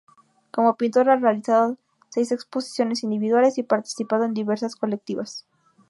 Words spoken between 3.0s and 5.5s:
individuales y participado en diversas colectivas.